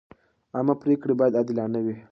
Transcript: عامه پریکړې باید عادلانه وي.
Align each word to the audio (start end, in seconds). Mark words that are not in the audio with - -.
عامه 0.55 0.75
پریکړې 0.81 1.13
باید 1.19 1.37
عادلانه 1.39 1.79
وي. 1.85 1.95